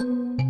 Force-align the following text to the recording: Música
Música 0.00 0.43